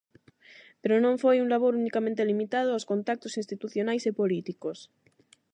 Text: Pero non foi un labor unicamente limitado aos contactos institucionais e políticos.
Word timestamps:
Pero 0.81 0.95
non 1.05 1.15
foi 1.23 1.35
un 1.39 1.51
labor 1.53 1.73
unicamente 1.81 2.27
limitado 2.31 2.69
aos 2.71 2.87
contactos 2.91 3.37
institucionais 3.41 4.03
e 4.09 4.17
políticos. 4.21 4.77